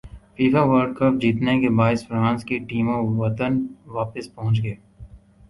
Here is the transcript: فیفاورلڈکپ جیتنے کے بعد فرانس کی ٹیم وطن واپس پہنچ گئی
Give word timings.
فیفاورلڈکپ 0.37 1.19
جیتنے 1.21 1.53
کے 1.61 1.69
بعد 1.77 1.95
فرانس 2.07 2.43
کی 2.45 2.57
ٹیم 2.69 2.89
وطن 3.19 3.65
واپس 3.87 4.33
پہنچ 4.35 4.63
گئی 4.63 4.75